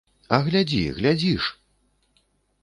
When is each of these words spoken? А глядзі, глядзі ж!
А 0.37 0.37
глядзі, 0.47 0.79
глядзі 1.01 1.35
ж! 1.45 1.53